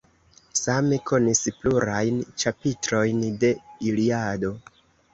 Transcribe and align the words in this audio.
Same 0.59 0.97
konis 1.09 1.43
plurajn 1.59 2.19
ĉapitrojn 2.45 3.25
de 3.45 3.55
Iliado. 3.93 4.57